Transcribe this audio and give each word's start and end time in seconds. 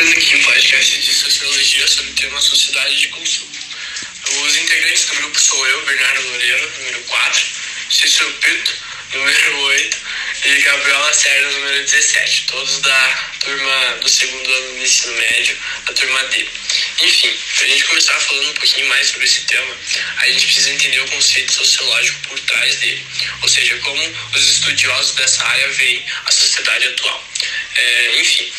começando 0.00 0.16
aqui 0.16 0.36
um 0.36 0.42
podcast 0.44 0.98
de 0.98 1.12
sociologia 1.12 1.86
sobre 1.86 2.10
o 2.10 2.14
tema 2.14 2.40
sociedade 2.40 2.96
de 2.96 3.08
consumo. 3.08 3.50
Os 4.46 4.56
integrantes 4.56 5.04
do 5.04 5.16
grupo 5.16 5.38
sou 5.38 5.66
eu, 5.66 5.84
Bernardo 5.84 6.22
Moreira, 6.22 6.70
número 6.78 7.00
4, 7.00 7.46
Cícero 7.90 8.32
Pinto, 8.40 8.74
número 9.12 9.58
8, 9.58 9.98
e 10.46 10.60
Gabriel 10.62 11.00
Lacerda, 11.00 11.50
número 11.50 11.84
17, 11.84 12.46
todos 12.46 12.80
da 12.80 13.30
turma 13.40 13.98
do 14.00 14.08
segundo 14.08 14.50
ano 14.50 14.78
do 14.78 14.84
ensino 14.84 15.12
médio, 15.18 15.58
da 15.84 15.92
turma 15.92 16.24
D. 16.24 16.48
Enfim, 17.02 17.38
para 17.56 17.64
a 17.66 17.68
gente 17.68 17.84
começar 17.84 18.18
falando 18.20 18.48
um 18.48 18.54
pouquinho 18.54 18.88
mais 18.88 19.06
sobre 19.06 19.26
esse 19.26 19.40
tema, 19.42 19.76
a 20.16 20.30
gente 20.30 20.46
precisa 20.46 20.70
entender 20.70 21.00
o 21.00 21.10
conceito 21.10 21.52
sociológico 21.52 22.28
por 22.28 22.40
trás 22.40 22.76
dele, 22.76 23.04
ou 23.42 23.48
seja, 23.50 23.76
como 23.80 24.02
os 24.34 24.50
estudiosos 24.50 25.14
dessa 25.16 25.44
área 25.44 25.68
veem 25.72 26.02
a 26.24 26.32
sociedade 26.32 26.88
atual. 26.88 27.29
É, 27.76 28.20
enfim, 28.20 28.52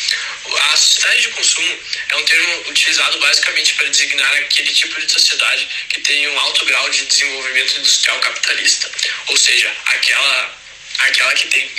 a 0.72 0.76
sociedade 0.76 1.22
de 1.22 1.28
consumo 1.28 1.78
é 2.08 2.16
um 2.16 2.24
termo 2.24 2.70
utilizado 2.70 3.18
basicamente 3.18 3.74
para 3.74 3.88
designar 3.88 4.32
aquele 4.38 4.72
tipo 4.72 5.00
de 5.00 5.12
sociedade 5.12 5.68
que 5.90 6.00
tem 6.00 6.28
um 6.28 6.40
alto 6.40 6.64
grau 6.64 6.88
de 6.88 7.04
desenvolvimento 7.06 7.78
industrial 7.78 8.18
capitalista, 8.20 8.90
ou 9.28 9.36
seja, 9.36 9.70
aquela, 9.86 10.58
aquela 10.98 11.34
que 11.34 11.46
tem 11.48 11.70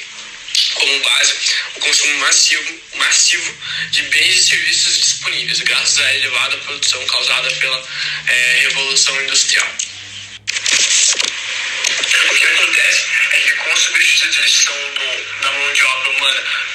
como 0.75 0.99
base 0.99 1.35
o 1.75 1.79
consumo 1.79 2.19
massivo, 2.19 2.81
massivo 2.95 3.57
de 3.91 4.03
bens 4.03 4.35
e 4.35 4.43
serviços 4.43 4.99
disponíveis, 4.99 5.59
graças 5.61 5.99
à 5.99 6.15
elevada 6.15 6.57
produção 6.57 7.05
causada 7.07 7.51
pela 7.51 7.87
é, 8.27 8.59
Revolução 8.61 9.21
Industrial. 9.23 9.67
O 12.29 12.35
que 12.35 12.45
acontece 12.45 13.05
é 13.31 13.37
que 13.39 13.51
com 13.53 13.71
a 13.71 13.75
substituição 13.75 14.75
do, 14.93 15.41
da 15.41 15.51
mão 15.51 15.72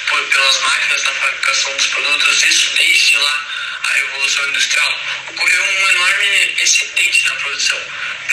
por, 0.07 0.23
pelas 0.27 0.59
máquinas 0.61 1.03
na 1.03 1.13
fabricação 1.13 1.75
dos 1.77 1.87
produtos, 1.87 2.43
isso 2.43 2.77
desde 2.77 3.17
lá 3.17 3.47
a 3.83 3.93
Revolução 3.93 4.49
Industrial, 4.49 5.01
ocorreu 5.29 5.63
um 5.63 5.89
enorme 5.89 6.55
excedente 6.61 7.27
na 7.27 7.35
produção, 7.35 7.79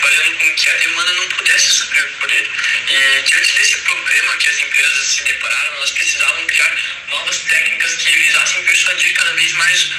fazendo 0.01 0.37
com 0.37 0.53
que 0.55 0.69
a 0.69 0.73
demanda 0.73 1.13
não 1.13 1.27
pudesse 1.29 1.71
suprir 1.71 2.07
por 2.19 2.31
ele. 2.31 2.51
E 2.89 3.21
diante 3.23 3.53
desse 3.53 3.77
problema 3.79 4.35
que 4.35 4.49
as 4.49 4.59
empresas 4.59 5.07
se 5.07 5.23
depararam, 5.23 5.75
elas 5.77 5.91
precisavam 5.91 6.45
criar 6.45 6.77
novas 7.07 7.37
técnicas 7.37 7.95
que 7.95 8.11
visassem 8.11 8.63
persuadir 8.63 9.13
cada 9.13 9.33
vez 9.33 9.51
mais 9.53 9.91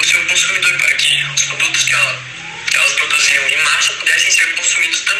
o 0.00 0.04
seu 0.04 0.24
consumidor 0.26 0.78
para 0.78 0.94
que 0.94 1.24
os 1.34 1.42
produtos 1.44 1.84
que 1.84 1.94
ela 1.94 2.34
que 2.70 2.76
elas 2.76 2.92
produziam 2.94 3.48
em 3.48 3.62
massa 3.62 3.92
pudessem 3.92 4.30
ser 4.32 4.52
consumidos 4.56 5.00
também 5.02 5.13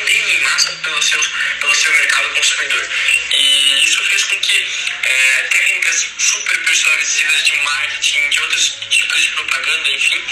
pelo 0.84 1.02
seu, 1.02 1.20
pelo 1.60 1.74
seu 1.74 1.92
mercado 1.92 2.28
consumidor. 2.34 2.88
E 3.32 3.84
isso 3.84 4.04
fez 4.04 4.24
com 4.24 4.38
que 4.40 4.66
é, 5.02 5.42
técnicas 5.50 6.08
super 6.18 6.58
persuasivas 6.64 7.44
de 7.44 7.56
marketing, 7.56 8.30
de 8.30 8.40
outros 8.40 8.78
tipos 8.90 9.22
de 9.22 9.28
propaganda, 9.30 9.90
enfim, 9.90 10.22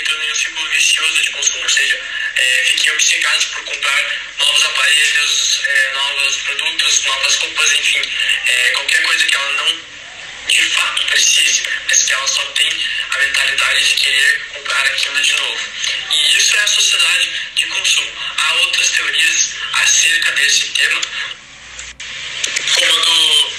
entrando 0.00 0.22
em 0.22 0.32
um 0.32 0.34
ciclo 0.34 0.68
vicioso 0.70 1.22
de 1.22 1.30
consumo, 1.30 1.62
ou 1.62 1.68
seja, 1.68 2.00
é, 2.36 2.64
fiquem 2.64 2.92
obcecados 2.92 3.44
por 3.46 3.64
comprar 3.64 4.20
novos 4.38 4.64
aparelhos, 4.64 5.62
é, 5.66 5.92
novos 5.92 6.36
produtos, 6.38 7.04
novas 7.04 7.36
roupas, 7.36 7.72
enfim, 7.72 8.02
é, 8.46 8.70
qualquer 8.72 9.02
coisa 9.02 9.26
que 9.26 9.34
ela 9.34 9.52
não 9.52 9.90
de 10.48 10.62
fato 10.70 11.06
precise, 11.06 11.62
mas 11.88 12.02
que 12.02 12.12
ela 12.12 12.26
só 12.26 12.44
tem 12.52 12.68
a 13.10 13.18
mentalidade 13.18 13.88
de 13.88 13.94
querer 13.94 14.40
comprar 14.54 14.84
aquilo 14.86 15.22
de 15.22 15.32
novo. 15.34 15.60
E 16.10 16.36
isso 16.36 16.56
é 16.56 16.60
a 16.60 16.66
sociedade 16.66 17.30
de 17.54 17.66
consumo. 17.66 18.12
Há 18.36 18.54
outras 18.54 18.90
teorias 18.90 19.54
acerca 19.74 20.32
desse 20.32 20.66
tema, 20.70 21.00
como 22.74 22.96
a 22.96 23.04
do 23.04 23.50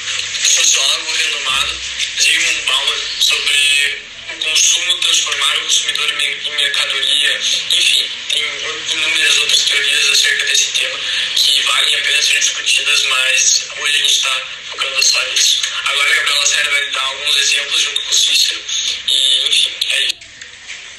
sociólogo 0.44 1.14
renomado 1.14 1.82
Zygmunt 2.20 2.66
Bauman 2.66 3.00
sobre 3.20 4.04
o 4.30 4.36
consumo 4.52 4.98
transformar 4.98 5.58
o 5.58 5.62
consumidor 5.62 6.12
em 6.22 6.52
mercadoria, 6.58 7.40
enfim, 7.72 8.12
tem 8.34 8.44
inúmeras 8.44 9.38
outras 9.38 9.62
teorias 9.62 10.10
acerca 10.10 10.46
desse 10.46 10.72
tema 10.74 11.00
que 11.36 11.62
valem 11.62 11.96
a 11.96 12.02
pena 12.02 12.22
ser 12.22 12.40
discutidas, 12.40 13.04
mas 13.04 13.68
hoje 13.78 13.96
a 13.96 13.98
gente 14.00 14.12
está 14.12 14.48
focando 14.72 15.04
só 15.04 15.24
nisso. 15.30 15.62
Agora 15.86 16.12
a 16.12 16.16
Gabriela 16.16 16.46
Sério 16.46 16.72
vai 16.72 16.92
dar 16.92 17.02
alguns 17.02 17.38
exemplos 17.38 17.82
junto 17.82 18.02
com 18.02 18.10
o 18.10 18.14
Cícero 18.14 18.62
e, 19.08 19.48
enfim, 19.48 19.72
é 19.90 20.02
isso. 20.02 20.16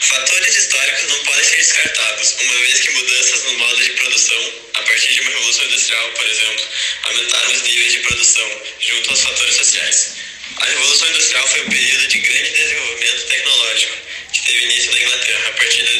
Fatores 0.00 0.56
históricos 0.56 1.10
não 1.10 1.24
podem 1.24 1.44
ser 1.44 1.56
descartados, 1.56 2.36
uma 2.40 2.54
vez 2.54 2.80
que 2.80 2.90
mudanças 2.90 3.44
no 3.44 3.58
modo 3.58 3.84
de 3.84 3.90
produção, 3.90 4.52
a 4.74 4.82
partir 4.82 5.14
de 5.14 5.20
uma 5.20 5.30
revolução 5.30 5.64
industrial, 5.66 6.10
por 6.12 6.26
exemplo, 6.26 6.68
aumentaram 7.02 7.52
os 7.52 7.62
níveis 7.62 7.92
de 7.92 7.98
produção, 7.98 8.62
junto 8.80 9.10
aos 9.10 9.20
fatores 9.20 9.54
sociais. 9.56 10.22
A 10.62 10.64
Revolução 10.66 11.08
Industrial 11.08 11.48
foi 11.48 11.60
um 11.62 11.70
período 11.70 12.06
de 12.08 12.18
grande 12.18 12.50
desenvolvimento 12.50 13.26
tecnológico, 13.26 13.96
que 14.32 14.42
teve 14.42 14.64
início 14.64 14.92
na 14.92 15.00
Inglaterra 15.00 15.50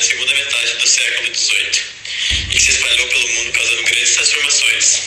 da 0.02 0.08
segunda 0.08 0.34
metade 0.34 0.74
do 0.78 0.88
século 0.88 1.32
XVIII, 1.32 1.82
e 2.50 2.58
se 2.60 2.72
espalhou 2.72 3.06
pelo 3.06 3.28
mundo 3.28 3.52
causando 3.52 3.82
grandes 3.84 4.14
transformações. 4.16 5.00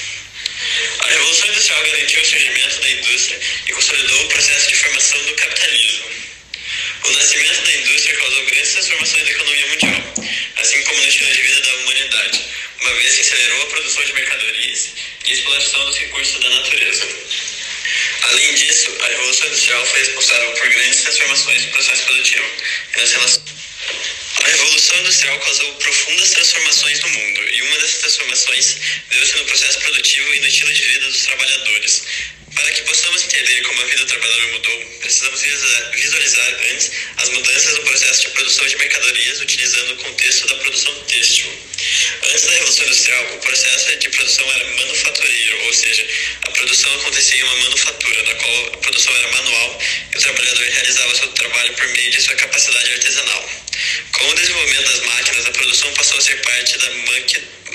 A 1.00 1.08
Revolução 1.08 1.48
Industrial 1.50 1.84
garantiu 1.84 2.22
o 2.22 2.26
surgimento 2.26 2.80
da 2.80 2.90
indústria 2.90 3.40
e 3.68 3.72
consolidou 3.74 4.24
o 4.24 4.28
processo 4.30 4.70
de 4.70 4.76
formação 4.76 5.24
do 5.26 5.34
capitalismo. 5.36 6.06
O 7.04 7.12
nascimento 7.12 7.62
da 7.66 7.74
indústria 7.74 8.16
causou 8.16 8.46
grandes 8.46 8.72
transformações 8.72 9.24
na 9.24 9.32
economia 9.32 9.68
mundial, 9.68 10.14
assim 10.58 10.84
como 10.84 11.02
no 11.02 11.08
estilo 11.10 11.34
de 11.34 11.42
vida 11.42 11.62
da 11.62 11.74
humanidade, 11.74 12.42
uma 12.80 12.94
vez 12.96 13.16
que 13.16 13.22
acelerou 13.22 13.64
a 13.64 13.66
produção 13.66 14.06
de 14.06 14.14
mercadorias 14.14 14.90
e 15.26 15.30
a 15.30 15.34
exploração 15.34 15.86
dos 15.88 15.98
recursos 15.98 16.40
da 16.40 16.50
natureza. 16.50 17.08
Além 18.24 18.56
disso, 18.56 18.98
a 19.02 19.08
Revolução 19.08 19.48
Industrial 19.48 19.86
foi 19.88 20.00
responsável 20.00 20.52
por 20.54 20.70
grandes 20.70 21.02
transformações 21.02 21.66
no 21.66 21.72
processo 21.74 22.04
produtivo 22.06 22.50
e 22.96 22.98
nas 23.02 23.12
relações. 23.12 23.55
Revolução 24.56 25.00
Industrial 25.00 25.40
causou 25.40 25.74
profundas 25.76 26.32
transformações 26.32 27.00
no 27.02 27.10
mundo, 27.10 27.42
e 27.52 27.62
uma 27.62 27.78
dessas 27.80 28.00
transformações 28.00 28.78
deu-se 29.10 29.38
no 29.38 29.46
processo 29.46 29.80
produtivo 29.80 30.34
e 30.34 30.40
no 30.40 30.48
estilo 30.48 30.74
de 30.74 30.82
vida 30.82 31.08
dos 31.08 31.24
trabalhadores. 31.24 32.04
Para 32.56 32.72
que 32.72 32.84
possamos 32.84 33.24
entender 33.26 33.62
como 33.64 33.82
a 33.82 33.86
vida 33.86 33.98
do 33.98 34.08
trabalhador 34.08 34.48
mudou, 34.54 34.86
precisamos 35.02 35.42
visualizar 35.42 36.56
antes 36.72 36.92
as 37.18 37.30
mudanças 37.30 37.74
no 37.74 37.84
processo 37.84 38.22
de 38.22 38.30
produção 38.30 38.66
de 38.68 38.78
mercadorias 38.78 39.42
utilizando 39.42 39.92
o 39.92 39.98
contexto 39.98 40.48
da 40.48 40.56
produção 40.56 40.94
têxtil. 41.04 41.52
Antes 42.24 42.44
da 42.44 42.52
Revolução 42.54 42.86
Industrial, 42.86 43.26
o 43.36 43.40
processo 43.40 43.96
de 43.98 44.10
produção 44.10 44.52
era 44.54 44.64
manufatureiro, 44.70 45.66
ou 45.66 45.74
seja, 45.74 46.08
a 46.48 46.52
produção 46.52 46.96
acontecia 46.96 47.42
em 47.42 47.44
uma 47.44 47.56
manufatura, 47.58 48.24
na 48.24 48.36
qual 48.36 48.68
a 48.68 48.78
produção 48.78 49.16
era 49.18 49.28
manual 49.34 49.82
e 50.14 50.18
o 50.18 50.22
trabalhador 50.22 50.66
realizava 50.66 51.16
seu 51.16 51.28
trabalho 51.34 51.74
por 51.74 51.88
meio 51.90 52.12
de 52.12 52.22
sua 52.22 52.36
capacidade 52.36 52.94
artesanal. 52.94 53.50
Com 54.14 54.30
o 54.30 54.34
desenvolvimento 54.34 54.90
das 54.90 55.02
máquinas, 55.02 55.46
a 55.46 55.52
produção 55.52 55.94
passou 56.06 56.20
a 56.20 56.22
ser 56.22 56.42
parte 56.42 56.78
da 56.78 56.92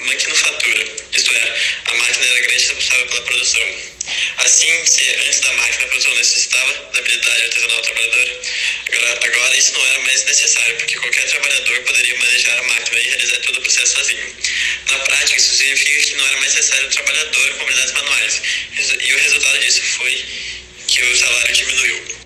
maquinofatura, 0.05 0.87
isto 1.13 1.35
é, 1.35 1.59
a 1.87 1.95
máquina 1.95 2.27
era 2.27 2.41
grande 2.43 2.63
responsável 2.63 3.07
pela 3.07 3.23
produção. 3.23 3.75
Assim, 4.39 4.87
se 4.87 5.17
antes 5.27 5.41
da 5.41 5.53
máquina 5.55 5.85
a 5.85 5.89
produção 5.89 6.15
necessitava 6.15 6.73
da 6.93 6.99
habilidade 7.01 7.43
artesanal 7.43 7.77
do 7.77 7.83
trabalhador, 7.83 8.41
agora, 8.93 9.21
agora 9.27 9.57
isso 9.57 9.73
não 9.73 9.87
era 9.87 9.99
mais 10.01 10.25
necessário, 10.25 10.77
porque 10.77 10.99
qualquer 11.01 11.27
trabalhador 11.27 11.81
poderia 11.83 12.19
manejar 12.19 12.59
a 12.59 12.63
máquina 12.63 13.01
e 13.01 13.09
realizar 13.09 13.37
todo 13.41 13.59
o 13.59 13.63
processo 13.63 13.95
sozinho. 13.97 14.37
Na 14.91 14.99
prática, 15.01 15.37
isso 15.37 15.57
significa 15.57 16.01
que 16.01 16.15
não 16.15 16.27
era 16.27 16.37
mais 16.39 16.55
necessário 16.55 16.87
o 16.87 16.91
trabalhador 16.91 17.55
com 17.55 17.63
habilidades 17.63 17.93
manuais, 17.95 18.43
e 19.01 19.13
o 19.13 19.19
resultado 19.19 19.59
disso 19.59 19.83
foi 19.83 20.25
que 20.87 21.03
o 21.03 21.17
salário 21.17 21.55
diminuiu. 21.55 22.21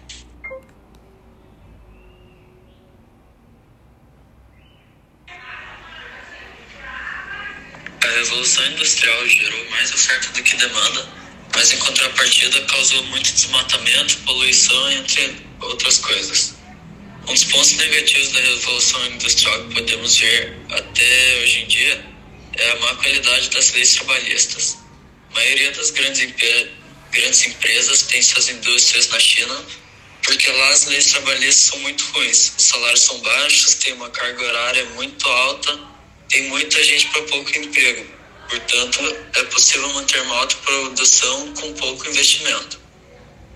A 8.04 8.13
Revolução 8.24 8.66
Industrial 8.68 9.28
gerou 9.28 9.70
mais 9.70 9.92
oferta 9.92 10.28
do 10.28 10.42
que 10.42 10.56
demanda, 10.56 11.06
mas 11.54 11.72
em 11.72 11.76
contrapartida 11.76 12.58
causou 12.62 13.04
muito 13.04 13.30
desmatamento, 13.30 14.16
poluição, 14.24 14.92
entre 14.92 15.36
outras 15.60 15.98
coisas. 15.98 16.54
Um 17.28 17.34
dos 17.34 17.44
pontos 17.44 17.72
negativos 17.72 18.32
da 18.32 18.40
Revolução 18.40 19.06
Industrial 19.08 19.68
que 19.68 19.74
podemos 19.74 20.16
ver 20.16 20.56
até 20.70 21.40
hoje 21.42 21.58
em 21.60 21.66
dia 21.66 22.06
é 22.56 22.70
a 22.70 22.76
má 22.76 22.94
qualidade 22.94 23.50
das 23.50 23.72
leis 23.74 23.92
trabalhistas. 23.92 24.78
A 25.30 25.34
maioria 25.34 25.72
das 25.72 25.90
grandes, 25.90 26.34
grandes 27.10 27.46
empresas 27.46 28.02
tem 28.04 28.22
suas 28.22 28.48
indústrias 28.48 29.08
na 29.08 29.20
China 29.20 29.66
porque 30.22 30.50
lá 30.50 30.70
as 30.70 30.86
leis 30.86 31.10
trabalhistas 31.10 31.64
são 31.66 31.78
muito 31.80 32.02
ruins. 32.12 32.54
Os 32.56 32.64
salários 32.64 33.00
são 33.00 33.18
baixos, 33.18 33.74
tem 33.74 33.92
uma 33.92 34.08
carga 34.08 34.42
horária 34.42 34.84
muito 34.96 35.28
alta 35.28 35.93
tem 36.28 36.48
muita 36.48 36.82
gente 36.82 37.06
para 37.08 37.22
pouco 37.22 37.58
emprego. 37.58 38.06
Portanto, 38.48 39.00
é 39.34 39.42
possível 39.44 39.88
manter 39.94 40.20
uma 40.22 40.36
alta 40.36 40.56
produção 40.56 41.54
com 41.54 41.72
pouco 41.74 42.08
investimento. 42.08 42.78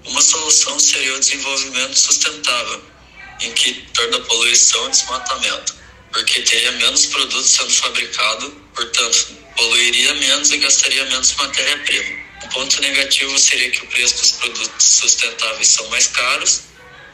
Uma 0.06 0.20
solução 0.22 0.78
seria 0.78 1.14
o 1.14 1.20
desenvolvimento 1.20 1.94
sustentável, 1.98 2.82
em 3.42 3.52
que 3.52 3.74
torna 3.92 4.20
poluição 4.20 4.86
e 4.88 4.90
desmatamento. 4.90 5.76
porque 6.12 6.40
teria 6.42 6.72
menos 6.72 7.06
produtos 7.06 7.50
sendo 7.50 7.70
fabricado, 7.70 8.50
portanto, 8.74 9.36
poluiria 9.56 10.14
menos 10.14 10.50
e 10.50 10.58
gastaria 10.58 11.04
menos 11.06 11.34
matéria-prima. 11.34 12.18
Um 12.44 12.48
ponto 12.48 12.80
negativo 12.80 13.38
seria 13.38 13.70
que 13.70 13.82
o 13.84 13.86
preço 13.88 14.16
dos 14.16 14.32
produtos 14.32 14.84
sustentáveis 14.84 15.68
são 15.68 15.88
mais 15.90 16.06
caros, 16.08 16.62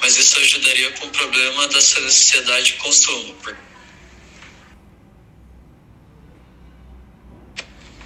mas 0.01 0.17
isso 0.17 0.39
ajudaria 0.39 0.93
com 0.93 1.06
o 1.06 1.11
problema 1.11 1.67
da 1.69 1.81
sociedade 1.81 2.67
de 2.67 2.73
consumo. 2.75 3.37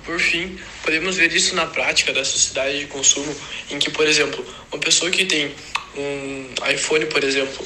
Por 0.08 0.18
fim, 0.18 0.58
podemos 0.82 1.16
ver 1.16 1.30
isso 1.34 1.54
na 1.54 1.66
prática 1.66 2.14
da 2.14 2.24
sociedade 2.24 2.78
de 2.78 2.86
consumo, 2.86 3.30
em 3.70 3.78
que, 3.78 3.90
por 3.90 4.08
exemplo, 4.08 4.42
uma 4.72 4.80
pessoa 4.80 5.10
que 5.10 5.26
tem 5.26 5.54
um 5.94 6.46
iPhone, 6.72 7.04
por 7.04 7.22
exemplo, 7.22 7.62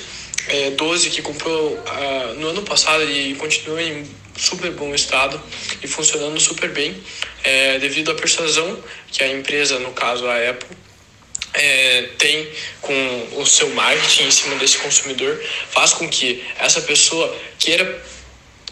é, 0.48 0.70
12 0.70 1.10
que 1.10 1.22
comprou 1.22 1.74
uh, 1.74 2.34
no 2.40 2.48
ano 2.48 2.62
passado 2.62 3.08
e 3.08 3.36
continua 3.36 3.80
em 3.80 4.04
super 4.36 4.72
bom 4.72 4.92
estado 4.92 5.40
e 5.84 5.86
funcionando 5.86 6.40
super 6.40 6.68
bem, 6.70 7.00
é, 7.44 7.78
devido 7.78 8.10
à 8.10 8.14
persuasão 8.16 8.76
que 9.12 9.22
a 9.22 9.28
empresa, 9.28 9.78
no 9.78 9.92
caso 9.92 10.26
a 10.26 10.50
Apple, 10.50 10.76
é, 11.54 12.08
tem 12.18 12.48
com 12.80 13.28
o 13.36 13.46
seu 13.46 13.70
marketing 13.70 14.24
em 14.24 14.30
cima 14.32 14.56
desse 14.56 14.78
consumidor, 14.78 15.40
faz 15.70 15.92
com 15.92 16.08
que 16.08 16.42
essa 16.58 16.80
pessoa 16.80 17.32
queira 17.60 18.04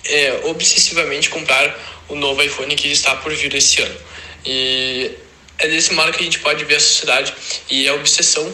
é, 0.02 0.40
obsessivamente 0.46 1.30
comprar 1.30 1.99
o 2.10 2.16
novo 2.16 2.42
iPhone 2.42 2.74
que 2.76 2.88
está 2.88 3.16
por 3.16 3.32
vir 3.34 3.54
esse 3.54 3.80
ano. 3.80 3.96
E 4.44 5.12
é 5.58 5.68
desse 5.68 5.92
modo 5.94 6.12
que 6.12 6.20
a 6.20 6.24
gente 6.24 6.40
pode 6.40 6.64
ver 6.64 6.76
a 6.76 6.80
sociedade 6.80 7.34
e 7.68 7.88
a 7.88 7.94
obsessão 7.94 8.52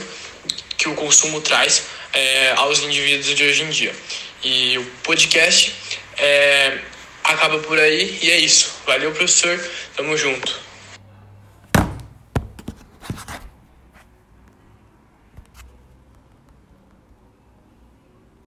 que 0.76 0.88
o 0.88 0.94
consumo 0.94 1.40
traz 1.40 1.84
é, 2.12 2.52
aos 2.56 2.80
indivíduos 2.80 3.34
de 3.34 3.44
hoje 3.44 3.62
em 3.62 3.70
dia. 3.70 3.94
E 4.42 4.78
o 4.78 4.84
podcast 5.02 5.72
é, 6.18 6.78
acaba 7.24 7.58
por 7.58 7.78
aí 7.78 8.18
e 8.22 8.30
é 8.30 8.38
isso. 8.38 8.72
Valeu, 8.86 9.12
professor. 9.12 9.58
Tamo 9.96 10.16
junto. 10.16 10.65